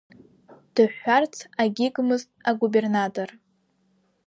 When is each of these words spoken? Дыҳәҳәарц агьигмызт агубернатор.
Дыҳәҳәарц 0.73 1.33
агьигмызт 1.63 2.29
агубернатор. 2.49 3.29